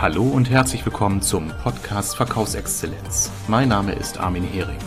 Hallo 0.00 0.22
und 0.22 0.48
herzlich 0.48 0.84
willkommen 0.84 1.22
zum 1.22 1.48
Podcast 1.64 2.14
Verkaufsexzellenz. 2.16 3.32
Mein 3.48 3.68
Name 3.68 3.94
ist 3.94 4.16
Armin 4.16 4.44
Hering. 4.44 4.78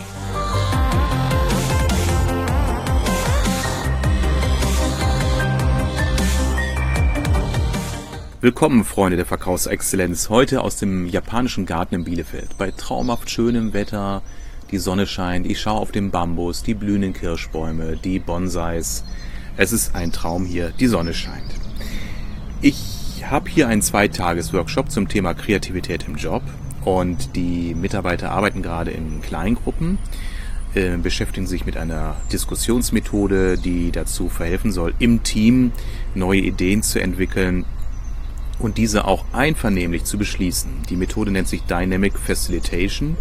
Willkommen, 8.40 8.84
Freunde 8.84 9.18
der 9.18 9.26
Verkaufsexzellenz. 9.26 10.30
Heute 10.30 10.62
aus 10.62 10.76
dem 10.76 11.06
japanischen 11.06 11.66
Garten 11.66 11.96
in 11.96 12.04
Bielefeld. 12.04 12.56
Bei 12.56 12.70
traumhaft 12.70 13.28
schönem 13.28 13.74
Wetter, 13.74 14.22
die 14.70 14.78
Sonne 14.78 15.06
scheint, 15.06 15.46
ich 15.46 15.60
schaue 15.60 15.80
auf 15.80 15.92
den 15.92 16.10
Bambus, 16.10 16.62
die 16.62 16.72
blühenden 16.72 17.12
Kirschbäume, 17.12 17.98
die 17.98 18.18
Bonsais. 18.18 19.04
Es 19.58 19.72
ist 19.72 19.94
ein 19.94 20.10
Traum 20.10 20.46
hier, 20.46 20.70
die 20.70 20.86
Sonne 20.86 21.12
scheint. 21.12 21.52
Ich 22.62 22.91
habe 23.30 23.50
hier 23.50 23.68
einen 23.68 23.82
Zweitages-Workshop 23.82 24.90
zum 24.90 25.08
Thema 25.08 25.34
Kreativität 25.34 26.06
im 26.06 26.16
Job 26.16 26.42
und 26.84 27.36
die 27.36 27.74
Mitarbeiter 27.74 28.30
arbeiten 28.30 28.62
gerade 28.62 28.90
in 28.90 29.20
Kleingruppen, 29.22 29.98
äh, 30.74 30.96
beschäftigen 30.96 31.46
sich 31.46 31.66
mit 31.66 31.76
einer 31.76 32.16
Diskussionsmethode, 32.32 33.58
die 33.58 33.92
dazu 33.92 34.28
verhelfen 34.28 34.72
soll, 34.72 34.94
im 34.98 35.22
Team 35.22 35.72
neue 36.14 36.40
Ideen 36.40 36.82
zu 36.82 37.00
entwickeln 37.00 37.64
und 38.58 38.78
diese 38.78 39.06
auch 39.06 39.24
einvernehmlich 39.32 40.04
zu 40.04 40.18
beschließen. 40.18 40.70
Die 40.88 40.96
Methode 40.96 41.30
nennt 41.30 41.48
sich 41.48 41.62
Dynamic 41.62 42.18
Facilitation 42.18 43.16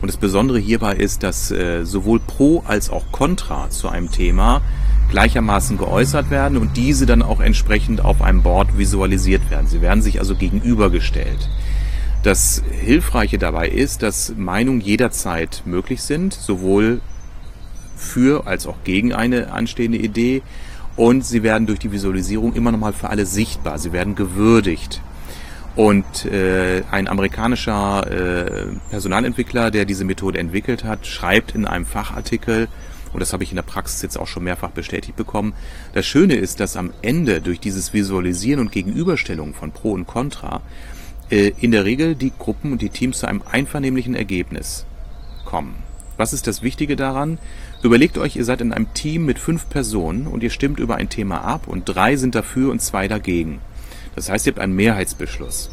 und 0.00 0.08
das 0.08 0.16
Besondere 0.16 0.58
hierbei 0.58 0.94
ist, 0.94 1.22
dass 1.22 1.50
äh, 1.50 1.84
sowohl 1.84 2.20
Pro 2.20 2.62
als 2.66 2.90
auch 2.90 3.12
Contra 3.12 3.70
zu 3.70 3.88
einem 3.88 4.10
Thema 4.10 4.62
gleichermaßen 5.08 5.78
geäußert 5.78 6.30
werden 6.30 6.58
und 6.58 6.76
diese 6.76 7.06
dann 7.06 7.22
auch 7.22 7.40
entsprechend 7.40 8.04
auf 8.04 8.22
einem 8.22 8.42
Board 8.42 8.78
visualisiert 8.78 9.50
werden. 9.50 9.66
Sie 9.66 9.80
werden 9.80 10.02
sich 10.02 10.18
also 10.18 10.34
gegenübergestellt. 10.34 11.48
Das 12.22 12.62
Hilfreiche 12.70 13.38
dabei 13.38 13.68
ist, 13.68 14.02
dass 14.02 14.34
Meinungen 14.36 14.80
jederzeit 14.80 15.62
möglich 15.64 16.02
sind, 16.02 16.34
sowohl 16.34 17.00
für 17.96 18.46
als 18.46 18.66
auch 18.66 18.76
gegen 18.84 19.12
eine 19.12 19.52
anstehende 19.52 19.98
Idee 19.98 20.42
und 20.96 21.24
sie 21.24 21.42
werden 21.42 21.66
durch 21.66 21.78
die 21.78 21.92
Visualisierung 21.92 22.54
immer 22.54 22.72
nochmal 22.72 22.92
für 22.92 23.10
alle 23.10 23.26
sichtbar. 23.26 23.78
Sie 23.78 23.92
werden 23.92 24.14
gewürdigt. 24.14 25.02
Und 25.76 26.24
äh, 26.24 26.82
ein 26.90 27.06
amerikanischer 27.06 28.10
äh, 28.10 28.66
Personalentwickler, 28.88 29.70
der 29.70 29.84
diese 29.84 30.06
Methode 30.06 30.38
entwickelt 30.38 30.84
hat, 30.84 31.06
schreibt 31.06 31.54
in 31.54 31.66
einem 31.66 31.84
Fachartikel, 31.84 32.68
und 33.16 33.20
das 33.20 33.32
habe 33.32 33.42
ich 33.44 33.50
in 33.50 33.56
der 33.56 33.62
Praxis 33.62 34.02
jetzt 34.02 34.18
auch 34.18 34.26
schon 34.26 34.44
mehrfach 34.44 34.72
bestätigt 34.72 35.16
bekommen. 35.16 35.54
Das 35.94 36.04
Schöne 36.04 36.34
ist, 36.34 36.60
dass 36.60 36.76
am 36.76 36.92
Ende 37.00 37.40
durch 37.40 37.58
dieses 37.58 37.94
Visualisieren 37.94 38.60
und 38.60 38.72
Gegenüberstellung 38.72 39.54
von 39.54 39.72
Pro 39.72 39.92
und 39.92 40.06
Contra 40.06 40.60
äh, 41.30 41.52
in 41.58 41.70
der 41.70 41.86
Regel 41.86 42.14
die 42.14 42.30
Gruppen 42.38 42.72
und 42.72 42.82
die 42.82 42.90
Teams 42.90 43.20
zu 43.20 43.26
einem 43.26 43.40
einvernehmlichen 43.50 44.14
Ergebnis 44.14 44.84
kommen. 45.46 45.76
Was 46.18 46.34
ist 46.34 46.46
das 46.46 46.60
Wichtige 46.60 46.94
daran? 46.94 47.38
Überlegt 47.82 48.18
euch, 48.18 48.36
ihr 48.36 48.44
seid 48.44 48.60
in 48.60 48.74
einem 48.74 48.92
Team 48.92 49.24
mit 49.24 49.38
fünf 49.38 49.70
Personen 49.70 50.26
und 50.26 50.42
ihr 50.42 50.50
stimmt 50.50 50.78
über 50.78 50.96
ein 50.96 51.08
Thema 51.08 51.40
ab 51.40 51.68
und 51.68 51.86
drei 51.86 52.16
sind 52.16 52.34
dafür 52.34 52.70
und 52.70 52.82
zwei 52.82 53.08
dagegen. 53.08 53.60
Das 54.14 54.28
heißt, 54.28 54.46
ihr 54.46 54.52
habt 54.52 54.60
einen 54.60 54.76
Mehrheitsbeschluss. 54.76 55.70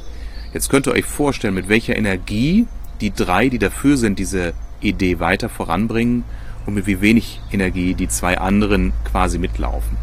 Jetzt 0.54 0.70
könnt 0.70 0.88
ihr 0.88 0.94
euch 0.94 1.04
vorstellen, 1.04 1.56
mit 1.56 1.68
welcher 1.68 1.98
Energie 1.98 2.68
die 3.02 3.12
drei, 3.12 3.50
die 3.50 3.60
dafür 3.60 3.98
sind, 3.98 4.18
diese 4.18 4.54
Idee 4.80 5.20
weiter 5.20 5.50
voranbringen 5.50 6.24
und 6.66 6.74
mit 6.74 6.88
wie 6.88 7.02
wenig 7.02 7.42
Energie 7.52 7.94
die 7.94 8.08
zwei 8.08 8.38
anderen 8.38 8.94
quasi 9.04 9.38
mitlaufen. 9.38 9.98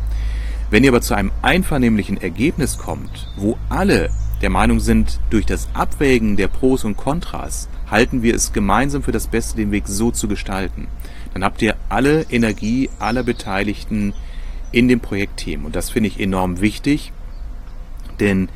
Wenn 0.70 0.84
ihr 0.84 0.90
aber 0.90 1.00
zu 1.00 1.14
einem 1.14 1.32
einvernehmlichen 1.42 2.20
Ergebnis 2.20 2.78
kommt, 2.78 3.28
wo 3.36 3.58
alle 3.68 4.10
der 4.40 4.50
Meinung 4.50 4.80
sind, 4.80 5.20
durch 5.30 5.44
das 5.44 5.68
Abwägen 5.74 6.36
der 6.36 6.48
Pros 6.48 6.84
und 6.84 6.96
Kontras 6.96 7.68
halten 7.90 8.22
wir 8.22 8.34
es 8.34 8.52
gemeinsam 8.52 9.02
für 9.02 9.12
das 9.12 9.26
Beste, 9.26 9.56
den 9.56 9.72
Weg 9.72 9.88
so 9.88 10.10
zu 10.10 10.28
gestalten, 10.28 10.86
dann 11.34 11.44
habt 11.44 11.60
ihr 11.60 11.76
alle 11.88 12.22
Energie 12.30 12.88
aller 12.98 13.22
Beteiligten 13.22 14.14
in 14.72 14.88
dem 14.88 15.00
Projektteam. 15.00 15.64
Und 15.64 15.76
das 15.76 15.90
finde 15.90 16.08
ich 16.08 16.20
enorm 16.20 16.60
wichtig, 16.60 17.12
denn 18.20 18.48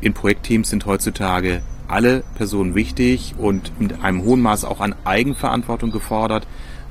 in 0.00 0.12
Projektteams 0.12 0.70
sind 0.70 0.86
heutzutage 0.86 1.62
alle 1.88 2.22
Personen 2.34 2.74
wichtig 2.74 3.34
und 3.36 3.78
mit 3.80 4.02
einem 4.02 4.22
hohen 4.24 4.40
Maß 4.40 4.64
auch 4.64 4.80
an 4.80 4.94
Eigenverantwortung 5.04 5.90
gefordert, 5.90 6.46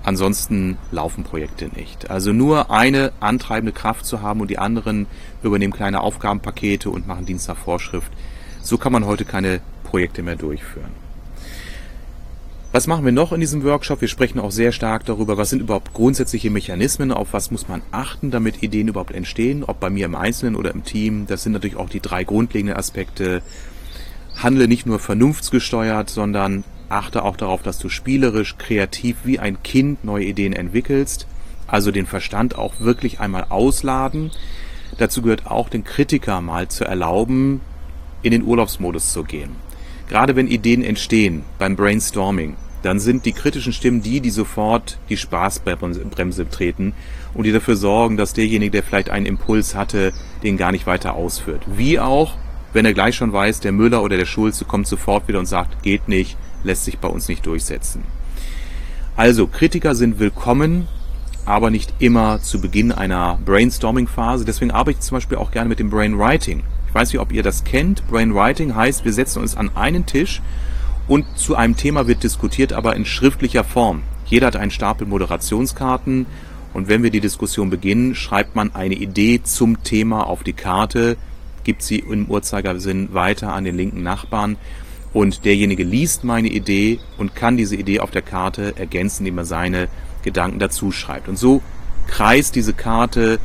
Ansonsten 0.09 0.79
laufen 0.89 1.23
Projekte 1.23 1.67
nicht. 1.67 2.09
Also 2.09 2.33
nur 2.33 2.71
eine 2.71 3.11
antreibende 3.19 3.71
Kraft 3.71 4.07
zu 4.07 4.23
haben 4.23 4.41
und 4.41 4.49
die 4.49 4.57
anderen 4.57 5.05
übernehmen 5.43 5.71
kleine 5.71 6.01
Aufgabenpakete 6.01 6.89
und 6.89 7.05
machen 7.07 7.27
Dienst 7.27 7.47
nach 7.47 7.55
Vorschrift. 7.55 8.11
So 8.63 8.79
kann 8.79 8.91
man 8.91 9.05
heute 9.05 9.23
keine 9.23 9.61
Projekte 9.83 10.23
mehr 10.23 10.35
durchführen. 10.35 10.89
Was 12.71 12.87
machen 12.87 13.05
wir 13.05 13.11
noch 13.11 13.33
in 13.33 13.39
diesem 13.39 13.63
Workshop? 13.63 14.01
Wir 14.01 14.07
sprechen 14.07 14.39
auch 14.39 14.49
sehr 14.49 14.71
stark 14.71 15.05
darüber, 15.05 15.37
was 15.37 15.51
sind 15.51 15.61
überhaupt 15.61 15.93
grundsätzliche 15.93 16.49
Mechanismen, 16.49 17.11
auf 17.11 17.33
was 17.33 17.51
muss 17.51 17.67
man 17.67 17.83
achten, 17.91 18.31
damit 18.31 18.63
Ideen 18.63 18.87
überhaupt 18.87 19.13
entstehen, 19.13 19.63
ob 19.63 19.79
bei 19.79 19.91
mir 19.91 20.07
im 20.07 20.15
Einzelnen 20.15 20.55
oder 20.55 20.71
im 20.71 20.83
Team. 20.83 21.27
Das 21.27 21.43
sind 21.43 21.51
natürlich 21.51 21.77
auch 21.77 21.89
die 21.89 21.99
drei 21.99 22.23
grundlegenden 22.23 22.75
Aspekte. 22.75 23.43
Handle 24.37 24.67
nicht 24.67 24.87
nur 24.87 24.97
vernunftsgesteuert, 24.97 26.09
sondern 26.09 26.63
Achte 26.89 27.23
auch 27.23 27.37
darauf, 27.37 27.61
dass 27.61 27.79
du 27.79 27.87
spielerisch, 27.89 28.57
kreativ 28.57 29.17
wie 29.23 29.39
ein 29.39 29.61
Kind 29.63 30.03
neue 30.03 30.25
Ideen 30.25 30.53
entwickelst. 30.53 31.27
Also 31.67 31.91
den 31.91 32.07
Verstand 32.07 32.57
auch 32.57 32.79
wirklich 32.79 33.19
einmal 33.19 33.45
ausladen. 33.49 34.31
Dazu 34.97 35.21
gehört 35.21 35.45
auch 35.45 35.69
den 35.69 35.83
Kritiker 35.83 36.41
mal 36.41 36.67
zu 36.67 36.83
erlauben, 36.83 37.61
in 38.23 38.31
den 38.31 38.43
Urlaubsmodus 38.43 39.13
zu 39.13 39.23
gehen. 39.23 39.51
Gerade 40.07 40.35
wenn 40.35 40.47
Ideen 40.47 40.83
entstehen 40.83 41.43
beim 41.59 41.75
Brainstorming, 41.75 42.55
dann 42.81 42.99
sind 42.99 43.25
die 43.25 43.33
kritischen 43.33 43.73
Stimmen 43.73 44.01
die, 44.01 44.21
die 44.21 44.29
sofort 44.29 44.97
die 45.09 45.17
Spaßbremse 45.17 46.49
treten 46.49 46.93
und 47.33 47.43
die 47.43 47.51
dafür 47.51 47.75
sorgen, 47.75 48.17
dass 48.17 48.33
derjenige, 48.33 48.71
der 48.71 48.83
vielleicht 48.83 49.09
einen 49.09 49.25
Impuls 49.25 49.75
hatte, 49.75 50.13
den 50.43 50.57
gar 50.57 50.71
nicht 50.71 50.87
weiter 50.87 51.13
ausführt. 51.13 51.61
Wie 51.67 51.99
auch, 51.99 52.35
wenn 52.73 52.85
er 52.85 52.93
gleich 52.93 53.15
schon 53.15 53.33
weiß, 53.33 53.59
der 53.59 53.71
Müller 53.71 54.03
oder 54.03 54.17
der 54.17 54.25
Schulze 54.25 54.65
kommt 54.65 54.87
sofort 54.87 55.27
wieder 55.27 55.39
und 55.39 55.45
sagt, 55.45 55.83
geht 55.83 56.07
nicht, 56.07 56.37
lässt 56.63 56.85
sich 56.85 56.99
bei 56.99 57.07
uns 57.07 57.27
nicht 57.27 57.45
durchsetzen. 57.45 58.03
Also, 59.15 59.47
Kritiker 59.47 59.95
sind 59.95 60.19
willkommen, 60.19 60.87
aber 61.45 61.71
nicht 61.71 61.93
immer 61.99 62.41
zu 62.41 62.61
Beginn 62.61 62.91
einer 62.91 63.39
Brainstorming-Phase. 63.43 64.45
Deswegen 64.45 64.71
arbeite 64.71 64.99
ich 64.99 65.05
zum 65.05 65.17
Beispiel 65.17 65.37
auch 65.37 65.51
gerne 65.51 65.67
mit 65.67 65.79
dem 65.79 65.89
Brainwriting. 65.89 66.63
Ich 66.87 66.93
weiß 66.93 67.11
nicht, 67.11 67.19
ob 67.19 67.31
ihr 67.31 67.43
das 67.43 67.63
kennt. 67.63 68.07
Brainwriting 68.07 68.75
heißt, 68.75 69.05
wir 69.05 69.13
setzen 69.13 69.41
uns 69.41 69.57
an 69.57 69.71
einen 69.75 70.05
Tisch 70.05 70.41
und 71.07 71.25
zu 71.35 71.55
einem 71.55 71.75
Thema 71.75 72.07
wird 72.07 72.23
diskutiert, 72.23 72.71
aber 72.71 72.95
in 72.95 73.05
schriftlicher 73.05 73.63
Form. 73.63 74.03
Jeder 74.25 74.47
hat 74.47 74.55
einen 74.55 74.71
Stapel 74.71 75.07
Moderationskarten 75.07 76.27
und 76.73 76.87
wenn 76.87 77.01
wir 77.01 77.09
die 77.09 77.19
Diskussion 77.19 77.69
beginnen, 77.69 78.15
schreibt 78.15 78.55
man 78.55 78.73
eine 78.75 78.95
Idee 78.95 79.41
zum 79.43 79.83
Thema 79.83 80.27
auf 80.27 80.43
die 80.43 80.53
Karte, 80.53 81.17
gibt 81.69 81.83
sie 81.83 81.99
im 81.99 82.25
Uhrzeigersinn 82.25 83.13
weiter 83.13 83.53
an 83.53 83.63
den 83.63 83.77
linken 83.77 84.01
Nachbarn 84.01 84.57
und 85.13 85.45
derjenige 85.45 85.83
liest 85.83 86.23
meine 86.23 86.47
Idee 86.47 86.97
und 87.19 87.35
kann 87.35 87.57
diese 87.57 87.75
Idee 87.75 87.99
auf 87.99 88.09
der 88.09 88.23
Karte 88.23 88.73
ergänzen, 88.75 89.23
indem 89.23 89.37
er 89.37 89.45
seine 89.45 89.87
Gedanken 90.23 90.57
dazu 90.57 90.91
schreibt. 90.91 91.27
Und 91.27 91.37
so 91.37 91.61
kreist 92.07 92.55
diese 92.55 92.73
Karte 92.73 93.37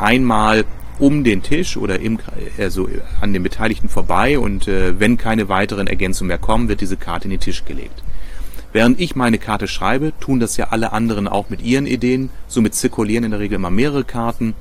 einmal 0.00 0.64
um 0.98 1.22
den 1.22 1.44
Tisch 1.44 1.76
oder 1.76 2.00
im, 2.00 2.18
also 2.58 2.88
an 3.20 3.32
den 3.32 3.44
Beteiligten 3.44 3.88
vorbei 3.88 4.36
und 4.36 4.66
äh, 4.66 4.98
wenn 4.98 5.16
keine 5.16 5.48
weiteren 5.48 5.86
Ergänzungen 5.86 6.26
mehr 6.26 6.38
kommen, 6.38 6.68
wird 6.68 6.80
diese 6.80 6.96
Karte 6.96 7.26
in 7.26 7.30
den 7.30 7.40
Tisch 7.40 7.64
gelegt. 7.64 8.02
Während 8.72 8.98
ich 8.98 9.14
meine 9.14 9.38
Karte 9.38 9.68
schreibe, 9.68 10.12
tun 10.18 10.40
das 10.40 10.56
ja 10.56 10.70
alle 10.70 10.92
anderen 10.92 11.28
auch 11.28 11.50
mit 11.50 11.62
ihren 11.62 11.86
Ideen, 11.86 12.30
somit 12.48 12.74
zirkulieren 12.74 13.22
in 13.22 13.30
der 13.30 13.38
Regel 13.38 13.54
immer 13.54 13.70
mehrere 13.70 14.02
Karten 14.02 14.54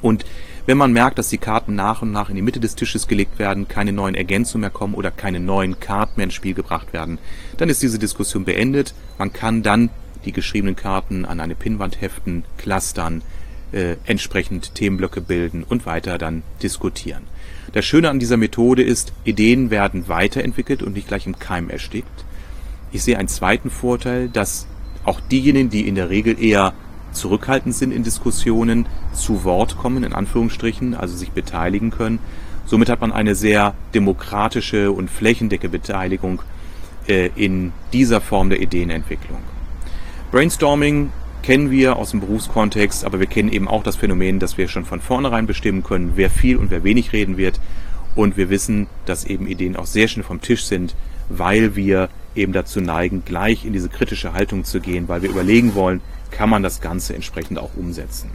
und 0.00 0.24
wenn 0.66 0.78
man 0.78 0.92
merkt, 0.92 1.18
dass 1.18 1.28
die 1.28 1.38
Karten 1.38 1.74
nach 1.74 2.02
und 2.02 2.10
nach 2.10 2.30
in 2.30 2.36
die 2.36 2.42
Mitte 2.42 2.60
des 2.60 2.74
Tisches 2.74 3.06
gelegt 3.06 3.38
werden, 3.38 3.68
keine 3.68 3.92
neuen 3.92 4.14
Ergänzungen 4.14 4.62
mehr 4.62 4.70
kommen 4.70 4.94
oder 4.94 5.10
keine 5.10 5.40
neuen 5.40 5.78
Karten 5.78 6.14
mehr 6.16 6.24
ins 6.24 6.34
Spiel 6.34 6.54
gebracht 6.54 6.92
werden, 6.92 7.18
dann 7.58 7.68
ist 7.68 7.82
diese 7.82 7.98
Diskussion 7.98 8.44
beendet. 8.44 8.94
Man 9.18 9.32
kann 9.32 9.62
dann 9.62 9.90
die 10.24 10.32
geschriebenen 10.32 10.76
Karten 10.76 11.24
an 11.26 11.40
eine 11.40 11.54
Pinnwand 11.54 12.00
heften, 12.00 12.44
clustern, 12.56 13.22
äh, 13.72 13.96
entsprechend 14.06 14.74
Themenblöcke 14.74 15.20
bilden 15.20 15.64
und 15.64 15.84
weiter 15.84 16.16
dann 16.16 16.42
diskutieren. 16.62 17.24
Das 17.72 17.84
Schöne 17.84 18.08
an 18.08 18.18
dieser 18.18 18.36
Methode 18.36 18.82
ist, 18.82 19.12
Ideen 19.24 19.70
werden 19.70 20.08
weiterentwickelt 20.08 20.82
und 20.82 20.94
nicht 20.94 21.08
gleich 21.08 21.26
im 21.26 21.38
Keim 21.38 21.68
erstickt. 21.70 22.24
Ich 22.92 23.02
sehe 23.02 23.18
einen 23.18 23.28
zweiten 23.28 23.70
Vorteil, 23.70 24.28
dass 24.28 24.66
auch 25.04 25.20
diejenigen, 25.20 25.70
die 25.70 25.86
in 25.86 25.96
der 25.96 26.08
Regel 26.08 26.42
eher 26.42 26.72
zurückhaltend 27.14 27.74
sind 27.74 27.92
in 27.92 28.02
Diskussionen, 28.02 28.86
zu 29.12 29.44
Wort 29.44 29.78
kommen, 29.78 30.04
in 30.04 30.12
Anführungsstrichen, 30.12 30.94
also 30.94 31.16
sich 31.16 31.32
beteiligen 31.32 31.90
können. 31.90 32.18
Somit 32.66 32.88
hat 32.88 33.00
man 33.00 33.12
eine 33.12 33.34
sehr 33.34 33.74
demokratische 33.94 34.92
und 34.92 35.10
flächendecke 35.10 35.68
Beteiligung 35.68 36.42
äh, 37.06 37.30
in 37.36 37.72
dieser 37.92 38.20
Form 38.20 38.50
der 38.50 38.60
Ideenentwicklung. 38.60 39.38
Brainstorming 40.30 41.10
kennen 41.42 41.70
wir 41.70 41.96
aus 41.96 42.10
dem 42.10 42.20
Berufskontext, 42.20 43.04
aber 43.04 43.20
wir 43.20 43.26
kennen 43.26 43.52
eben 43.52 43.68
auch 43.68 43.82
das 43.82 43.96
Phänomen, 43.96 44.38
dass 44.38 44.56
wir 44.56 44.66
schon 44.68 44.86
von 44.86 45.00
vornherein 45.00 45.46
bestimmen 45.46 45.82
können, 45.82 46.12
wer 46.16 46.30
viel 46.30 46.56
und 46.56 46.70
wer 46.70 46.84
wenig 46.84 47.12
reden 47.12 47.36
wird. 47.36 47.60
Und 48.14 48.36
wir 48.36 48.48
wissen, 48.48 48.86
dass 49.04 49.24
eben 49.24 49.46
Ideen 49.46 49.76
auch 49.76 49.86
sehr 49.86 50.08
schnell 50.08 50.24
vom 50.24 50.40
Tisch 50.40 50.64
sind, 50.64 50.94
weil 51.28 51.76
wir 51.76 52.08
eben 52.34 52.52
dazu 52.52 52.80
neigen, 52.80 53.24
gleich 53.24 53.64
in 53.64 53.72
diese 53.72 53.88
kritische 53.88 54.32
Haltung 54.32 54.64
zu 54.64 54.80
gehen, 54.80 55.08
weil 55.08 55.22
wir 55.22 55.30
überlegen 55.30 55.74
wollen, 55.74 56.00
kann 56.30 56.50
man 56.50 56.62
das 56.62 56.80
Ganze 56.80 57.14
entsprechend 57.14 57.58
auch 57.58 57.70
umsetzen. 57.76 58.30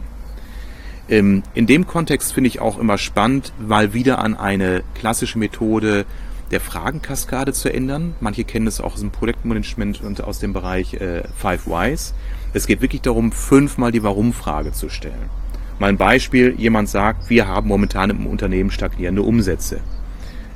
Ähm, 1.08 1.42
in 1.54 1.66
dem 1.66 1.86
Kontext 1.86 2.32
finde 2.32 2.48
ich 2.48 2.60
auch 2.60 2.78
immer 2.78 2.96
spannend, 2.96 3.52
mal 3.58 3.92
wieder 3.92 4.20
an 4.20 4.36
eine 4.36 4.82
klassische 4.94 5.38
Methode 5.38 6.06
der 6.50 6.60
Fragenkaskade 6.60 7.52
zu 7.52 7.72
ändern. 7.72 8.14
Manche 8.20 8.44
kennen 8.44 8.66
es 8.66 8.80
auch 8.80 8.94
aus 8.94 9.00
dem 9.00 9.10
Projektmanagement 9.10 10.02
und 10.02 10.22
aus 10.22 10.38
dem 10.38 10.52
Bereich 10.52 10.94
äh, 10.94 11.22
Five 11.36 11.66
Whys. 11.66 12.14
Es 12.52 12.66
geht 12.66 12.80
wirklich 12.80 13.02
darum, 13.02 13.32
fünfmal 13.32 13.92
die 13.92 14.02
Warum-Frage 14.02 14.72
zu 14.72 14.88
stellen. 14.88 15.30
Mal 15.78 15.88
ein 15.88 15.96
Beispiel, 15.96 16.54
jemand 16.58 16.88
sagt, 16.88 17.30
wir 17.30 17.46
haben 17.46 17.68
momentan 17.68 18.10
im 18.10 18.26
Unternehmen 18.26 18.70
stagnierende 18.70 19.22
Umsätze. 19.22 19.80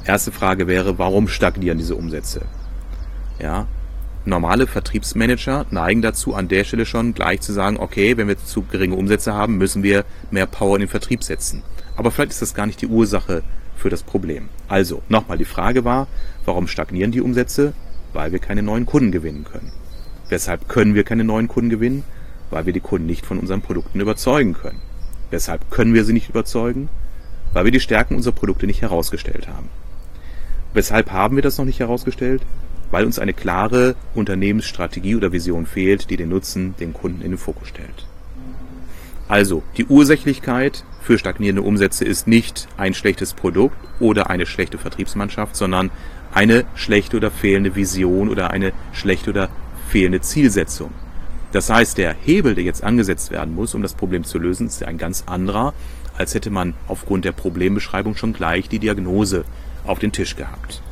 Erste 0.06 0.32
Frage 0.32 0.66
wäre, 0.66 0.98
warum 0.98 1.28
stagnieren 1.28 1.78
diese 1.78 1.96
Umsätze? 1.96 2.42
Ja, 3.38 3.66
normale 4.26 4.66
Vertriebsmanager 4.66 5.64
neigen 5.70 6.02
dazu, 6.02 6.34
an 6.34 6.48
der 6.48 6.64
Stelle 6.64 6.84
schon 6.84 7.14
gleich 7.14 7.40
zu 7.40 7.54
sagen, 7.54 7.78
okay, 7.78 8.18
wenn 8.18 8.28
wir 8.28 8.36
zu 8.36 8.62
geringe 8.62 8.96
Umsätze 8.96 9.32
haben, 9.32 9.56
müssen 9.56 9.82
wir 9.82 10.04
mehr 10.30 10.46
Power 10.46 10.76
in 10.76 10.80
den 10.80 10.88
Vertrieb 10.90 11.24
setzen. 11.24 11.62
Aber 11.96 12.10
vielleicht 12.10 12.32
ist 12.32 12.42
das 12.42 12.54
gar 12.54 12.66
nicht 12.66 12.82
die 12.82 12.86
Ursache 12.86 13.42
für 13.76 13.88
das 13.88 14.02
Problem. 14.02 14.50
Also, 14.68 15.02
nochmal, 15.08 15.38
die 15.38 15.46
Frage 15.46 15.86
war, 15.86 16.06
warum 16.44 16.68
stagnieren 16.68 17.12
die 17.12 17.22
Umsätze? 17.22 17.72
Weil 18.12 18.30
wir 18.30 18.40
keine 18.40 18.62
neuen 18.62 18.84
Kunden 18.84 19.10
gewinnen 19.10 19.44
können. 19.50 19.72
Weshalb 20.28 20.68
können 20.68 20.94
wir 20.94 21.04
keine 21.04 21.24
neuen 21.24 21.48
Kunden 21.48 21.70
gewinnen? 21.70 22.04
Weil 22.50 22.66
wir 22.66 22.74
die 22.74 22.80
Kunden 22.80 23.06
nicht 23.06 23.24
von 23.24 23.38
unseren 23.38 23.62
Produkten 23.62 24.00
überzeugen 24.00 24.52
können. 24.52 24.80
Weshalb 25.30 25.70
können 25.70 25.94
wir 25.94 26.04
sie 26.04 26.12
nicht 26.12 26.28
überzeugen? 26.28 26.90
Weil 27.54 27.64
wir 27.64 27.72
die 27.72 27.80
Stärken 27.80 28.16
unserer 28.16 28.34
Produkte 28.34 28.66
nicht 28.66 28.82
herausgestellt 28.82 29.48
haben. 29.48 29.68
Weshalb 30.74 31.12
haben 31.12 31.36
wir 31.36 31.42
das 31.42 31.56
noch 31.56 31.64
nicht 31.64 31.80
herausgestellt? 31.80 32.42
Weil 32.90 33.06
uns 33.06 33.18
eine 33.18 33.32
klare 33.32 33.94
Unternehmensstrategie 34.14 35.16
oder 35.16 35.32
Vision 35.32 35.66
fehlt, 35.66 36.10
die 36.10 36.16
den 36.16 36.28
Nutzen, 36.28 36.74
den 36.78 36.92
Kunden 36.92 37.22
in 37.22 37.30
den 37.30 37.38
Fokus 37.38 37.68
stellt. 37.68 38.06
Also, 39.28 39.62
die 39.76 39.86
Ursächlichkeit 39.86 40.84
für 41.00 41.18
stagnierende 41.18 41.62
Umsätze 41.62 42.04
ist 42.04 42.26
nicht 42.26 42.68
ein 42.76 42.92
schlechtes 42.92 43.32
Produkt 43.32 43.76
oder 44.00 44.28
eine 44.30 44.46
schlechte 44.46 44.76
Vertriebsmannschaft, 44.76 45.56
sondern 45.56 45.90
eine 46.34 46.64
schlechte 46.74 47.16
oder 47.16 47.30
fehlende 47.30 47.74
Vision 47.74 48.28
oder 48.28 48.50
eine 48.50 48.72
schlechte 48.92 49.30
oder 49.30 49.48
fehlende 49.88 50.20
Zielsetzung. 50.20 50.90
Das 51.52 51.70
heißt, 51.70 51.98
der 51.98 52.14
Hebel, 52.14 52.56
der 52.56 52.64
jetzt 52.64 52.82
angesetzt 52.82 53.30
werden 53.30 53.54
muss, 53.54 53.74
um 53.74 53.82
das 53.82 53.94
Problem 53.94 54.24
zu 54.24 54.38
lösen, 54.38 54.66
ist 54.66 54.82
ein 54.82 54.98
ganz 54.98 55.24
anderer, 55.26 55.72
als 56.18 56.34
hätte 56.34 56.50
man 56.50 56.74
aufgrund 56.88 57.24
der 57.24 57.32
Problembeschreibung 57.32 58.16
schon 58.16 58.32
gleich 58.32 58.68
die 58.68 58.80
Diagnose 58.80 59.44
auf 59.84 59.98
den 59.98 60.12
Tisch 60.12 60.36
gehabt. 60.36 60.82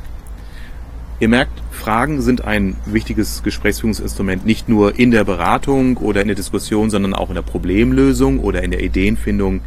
Ihr 1.19 1.29
merkt, 1.29 1.61
Fragen 1.71 2.21
sind 2.21 2.43
ein 2.43 2.75
wichtiges 2.85 3.43
Gesprächsführungsinstrument 3.43 4.45
nicht 4.45 4.67
nur 4.67 4.99
in 4.99 5.11
der 5.11 5.23
Beratung 5.23 5.97
oder 5.97 6.21
in 6.21 6.27
der 6.27 6.35
Diskussion, 6.35 6.89
sondern 6.89 7.13
auch 7.13 7.29
in 7.29 7.35
der 7.35 7.41
Problemlösung 7.43 8.39
oder 8.39 8.63
in 8.63 8.71
der 8.71 8.83
Ideenfindung. 8.83 9.61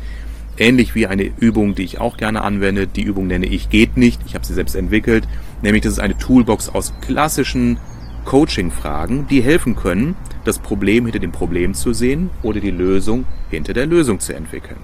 Ähnlich 0.59 0.95
wie 0.95 1.07
eine 1.07 1.31
Übung, 1.39 1.75
die 1.75 1.83
ich 1.83 2.01
auch 2.01 2.17
gerne 2.17 2.43
anwende. 2.43 2.87
Die 2.87 3.03
Übung 3.03 3.27
nenne 3.27 3.47
ich 3.47 3.69
Geht 3.71 3.97
nicht. 3.97 4.21
Ich 4.27 4.35
habe 4.35 4.45
sie 4.45 4.55
selbst 4.55 4.75
entwickelt. 4.75 5.29
Nämlich, 5.63 5.83
das 5.83 5.95
ist 5.95 5.99
eine 5.99 6.17
Toolbox 6.19 6.69
aus 6.69 6.93
klassischen 7.01 7.79
Coaching-Fragen, 8.27 9.27
die 9.29 9.41
helfen 9.41 9.77
können, 9.77 10.17
das 10.45 10.59
Problem 10.59 11.05
hinter 11.05 11.21
dem 11.21 11.33
Problem 11.33 11.75
zu 11.75 11.93
sehen 11.93 12.31
oder 12.43 12.61
die 12.61 12.71
Lösung 12.71 13.25
hinter 13.51 13.73
der 13.73 13.87
Lösung 13.87 14.21
zu 14.21 14.35
entwickeln. 14.35 14.81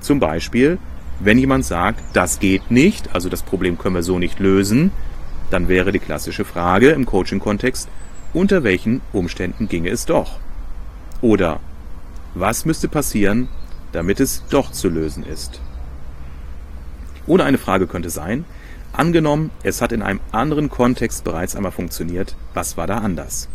Zum 0.00 0.20
Beispiel, 0.20 0.78
wenn 1.20 1.38
jemand 1.38 1.64
sagt, 1.64 2.02
das 2.12 2.38
geht 2.38 2.70
nicht, 2.70 3.14
also 3.14 3.28
das 3.28 3.42
Problem 3.42 3.78
können 3.78 3.94
wir 3.94 4.02
so 4.02 4.18
nicht 4.18 4.38
lösen, 4.38 4.90
dann 5.50 5.68
wäre 5.68 5.92
die 5.92 5.98
klassische 5.98 6.44
Frage 6.44 6.90
im 6.90 7.06
Coaching-Kontext, 7.06 7.88
unter 8.32 8.64
welchen 8.64 9.00
Umständen 9.12 9.68
ginge 9.68 9.90
es 9.90 10.04
doch? 10.04 10.38
Oder 11.20 11.60
was 12.34 12.64
müsste 12.64 12.88
passieren, 12.88 13.48
damit 13.92 14.20
es 14.20 14.44
doch 14.50 14.72
zu 14.72 14.88
lösen 14.88 15.24
ist? 15.24 15.60
Oder 17.26 17.44
eine 17.44 17.58
Frage 17.58 17.86
könnte 17.86 18.10
sein, 18.10 18.44
angenommen, 18.92 19.50
es 19.62 19.80
hat 19.80 19.92
in 19.92 20.02
einem 20.02 20.20
anderen 20.32 20.68
Kontext 20.68 21.24
bereits 21.24 21.56
einmal 21.56 21.72
funktioniert, 21.72 22.36
was 22.54 22.76
war 22.76 22.86
da 22.86 22.98
anders? 22.98 23.48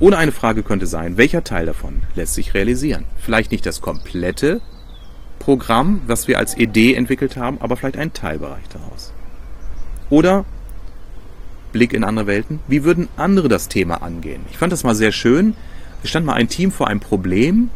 Oder 0.00 0.18
eine 0.18 0.32
Frage 0.32 0.64
könnte 0.64 0.86
sein, 0.86 1.16
welcher 1.16 1.44
Teil 1.44 1.66
davon 1.66 2.02
lässt 2.16 2.34
sich 2.34 2.54
realisieren? 2.54 3.04
Vielleicht 3.18 3.52
nicht 3.52 3.64
das 3.64 3.80
komplette 3.80 4.60
Programm, 5.42 6.02
was 6.06 6.28
wir 6.28 6.38
als 6.38 6.56
Idee 6.56 6.94
entwickelt 6.94 7.36
haben, 7.36 7.58
aber 7.60 7.76
vielleicht 7.76 7.96
ein 7.96 8.12
Teilbereich 8.12 8.62
daraus. 8.72 9.12
Oder 10.08 10.44
Blick 11.72 11.92
in 11.92 12.04
andere 12.04 12.28
Welten, 12.28 12.60
wie 12.68 12.84
würden 12.84 13.08
andere 13.16 13.48
das 13.48 13.66
Thema 13.66 14.02
angehen? 14.02 14.42
Ich 14.52 14.58
fand 14.58 14.72
das 14.72 14.84
mal 14.84 14.94
sehr 14.94 15.10
schön. 15.10 15.54
Es 16.04 16.10
stand 16.10 16.26
mal 16.26 16.34
ein 16.34 16.46
Team 16.46 16.70
vor 16.70 16.86
einem 16.86 17.00
Problem 17.00 17.70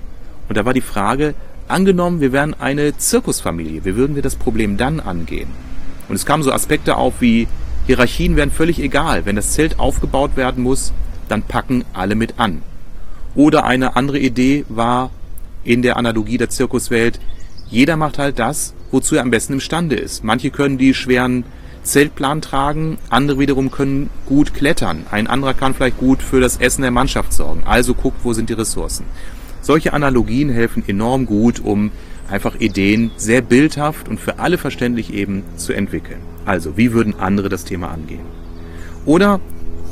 und 0.48 0.56
da 0.56 0.64
war 0.64 0.74
die 0.74 0.80
Frage, 0.80 1.34
angenommen, 1.66 2.20
wir 2.20 2.30
wären 2.30 2.54
eine 2.54 2.96
Zirkusfamilie, 2.98 3.84
wie 3.84 3.96
würden 3.96 4.14
wir 4.14 4.22
das 4.22 4.36
Problem 4.36 4.76
dann 4.76 5.00
angehen? 5.00 5.48
Und 6.08 6.14
es 6.14 6.24
kamen 6.24 6.44
so 6.44 6.52
Aspekte 6.52 6.96
auf 6.96 7.20
wie 7.20 7.48
Hierarchien 7.86 8.36
wären 8.36 8.52
völlig 8.52 8.78
egal. 8.78 9.26
Wenn 9.26 9.34
das 9.34 9.52
Zelt 9.54 9.80
aufgebaut 9.80 10.36
werden 10.36 10.62
muss, 10.62 10.92
dann 11.28 11.42
packen 11.42 11.84
alle 11.92 12.14
mit 12.14 12.38
an. 12.38 12.62
Oder 13.34 13.64
eine 13.64 13.96
andere 13.96 14.20
Idee 14.20 14.64
war 14.68 15.10
in 15.64 15.82
der 15.82 15.96
Analogie 15.96 16.38
der 16.38 16.48
Zirkuswelt, 16.48 17.18
jeder 17.68 17.96
macht 17.96 18.18
halt 18.18 18.38
das, 18.38 18.74
wozu 18.90 19.16
er 19.16 19.22
am 19.22 19.30
besten 19.30 19.54
imstande 19.54 19.96
ist. 19.96 20.24
Manche 20.24 20.50
können 20.50 20.78
die 20.78 20.94
schweren 20.94 21.44
Zeltplan 21.82 22.42
tragen, 22.42 22.98
andere 23.10 23.38
wiederum 23.38 23.70
können 23.70 24.10
gut 24.26 24.54
klettern. 24.54 25.06
Ein 25.10 25.26
anderer 25.26 25.54
kann 25.54 25.74
vielleicht 25.74 25.98
gut 25.98 26.22
für 26.22 26.40
das 26.40 26.56
Essen 26.56 26.82
der 26.82 26.90
Mannschaft 26.90 27.32
sorgen. 27.32 27.62
Also 27.64 27.94
guckt, 27.94 28.18
wo 28.24 28.32
sind 28.32 28.50
die 28.50 28.54
Ressourcen. 28.54 29.04
Solche 29.62 29.92
Analogien 29.92 30.48
helfen 30.48 30.84
enorm 30.86 31.26
gut, 31.26 31.60
um 31.60 31.90
einfach 32.30 32.56
Ideen 32.56 33.10
sehr 33.16 33.40
bildhaft 33.40 34.08
und 34.08 34.18
für 34.18 34.38
alle 34.38 34.58
verständlich 34.58 35.12
eben 35.12 35.42
zu 35.56 35.72
entwickeln. 35.72 36.20
Also, 36.44 36.76
wie 36.76 36.92
würden 36.92 37.14
andere 37.18 37.48
das 37.48 37.64
Thema 37.64 37.90
angehen? 37.90 38.26
Oder 39.04 39.40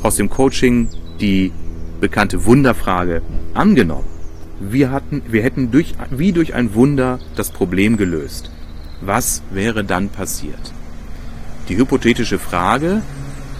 aus 0.03 0.15
dem 0.15 0.29
Coaching 0.29 0.87
die 1.19 1.51
bekannte 1.99 2.45
Wunderfrage 2.45 3.21
angenommen. 3.53 4.14
Wir, 4.59 4.91
hatten, 4.91 5.21
wir 5.27 5.43
hätten 5.43 5.71
durch, 5.71 5.95
wie 6.11 6.31
durch 6.31 6.53
ein 6.53 6.73
Wunder 6.73 7.19
das 7.35 7.49
Problem 7.49 7.97
gelöst. 7.97 8.51
Was 9.01 9.43
wäre 9.51 9.83
dann 9.83 10.09
passiert? 10.09 10.73
Die 11.67 11.77
hypothetische 11.77 12.39
Frage, 12.39 13.01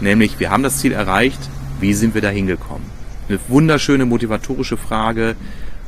nämlich 0.00 0.40
wir 0.40 0.50
haben 0.50 0.62
das 0.62 0.78
Ziel 0.78 0.92
erreicht, 0.92 1.40
wie 1.80 1.92
sind 1.92 2.14
wir 2.14 2.22
da 2.22 2.30
hingekommen? 2.30 2.86
Eine 3.28 3.38
wunderschöne 3.48 4.06
motivatorische 4.06 4.76
Frage. 4.76 5.36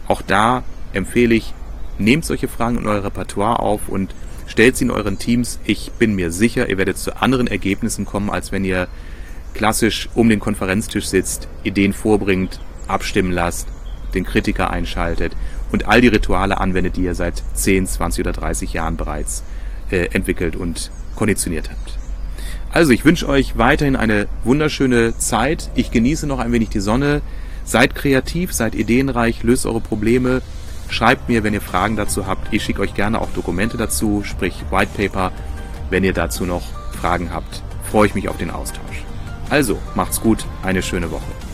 Auch 0.07 0.21
da 0.21 0.63
empfehle 0.93 1.35
ich, 1.35 1.55
nehmt 1.99 2.25
solche 2.25 2.49
Fragen 2.49 2.79
in 2.79 2.87
euer 2.87 3.05
Repertoire 3.05 3.61
auf 3.61 3.89
und 3.89 4.15
stellt 4.47 4.77
sie 4.77 4.85
in 4.85 4.91
euren 4.91 5.19
Teams. 5.19 5.59
Ich 5.65 5.93
bin 5.93 6.15
mir 6.15 6.31
sicher, 6.31 6.69
ihr 6.69 6.79
werdet 6.79 6.99
zu 6.99 7.21
anderen 7.23 7.47
Ergebnissen 7.47 8.05
kommen, 8.05 8.29
als 8.29 8.53
wenn 8.53 8.65
ihr 8.65 8.89
klassisch 9.55 10.09
um 10.15 10.29
den 10.29 10.41
Konferenztisch 10.41 11.07
sitzt, 11.07 11.49
Ideen 11.63 11.93
vorbringt, 11.93 12.61
abstimmen 12.87 13.33
lasst, 13.33 13.69
den 14.15 14.25
Kritiker 14.25 14.71
einschaltet 14.71 15.35
und 15.71 15.87
all 15.87 16.01
die 16.01 16.09
Rituale 16.09 16.59
anwendet, 16.59 16.97
die 16.97 17.05
ihr 17.05 17.15
seit 17.15 17.43
10, 17.55 17.87
20 17.87 18.25
oder 18.25 18.33
30 18.33 18.73
Jahren 18.73 18.97
bereits 18.97 19.43
äh, 19.91 20.07
entwickelt 20.13 20.57
und 20.57 20.91
konditioniert 21.15 21.71
habt. 21.71 21.99
Also 22.71 22.93
ich 22.93 23.05
wünsche 23.05 23.29
euch 23.29 23.57
weiterhin 23.57 23.97
eine 23.97 24.29
wunderschöne 24.45 25.17
Zeit. 25.17 25.71
Ich 25.75 25.91
genieße 25.91 26.27
noch 26.27 26.39
ein 26.39 26.53
wenig 26.53 26.69
die 26.69 26.81
Sonne. 26.81 27.23
Seid 27.65 27.95
kreativ, 27.95 28.53
seid 28.53 28.75
ideenreich, 28.75 29.43
löst 29.43 29.67
eure 29.67 29.81
Probleme, 29.81 30.43
Schreibt 30.89 31.29
mir, 31.29 31.45
wenn 31.45 31.55
ihr 31.55 31.61
Fragen 31.61 31.97
dazu 31.97 32.27
habt. 32.27 32.53
Ich 32.53 32.63
schicke 32.65 32.81
euch 32.81 32.95
gerne 32.95 33.21
auch 33.21 33.31
Dokumente 33.31 33.77
dazu, 33.77 34.23
sprich 34.25 34.65
White 34.71 34.93
Paper. 34.97 35.33
Wenn 35.91 36.05
ihr 36.05 36.15
dazu 36.15 36.45
noch 36.45 36.63
Fragen 36.99 37.33
habt, 37.33 37.63
freue 37.91 38.07
ich 38.07 38.15
mich 38.15 38.29
auf 38.29 38.39
den 38.39 38.51
Austausch. 38.51 39.05
Also, 39.51 39.79
macht's 39.95 40.21
gut, 40.21 40.45
eine 40.63 40.83
schöne 40.83 41.11
Woche. 41.11 41.48